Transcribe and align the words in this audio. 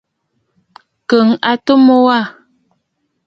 Kɔɔ 1.09 1.29
atu 1.51 1.73
mu 1.85 1.95
wâ. 2.05 2.17